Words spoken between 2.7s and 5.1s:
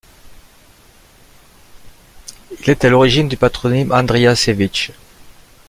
est à l'origine du patronyme Andrijašević.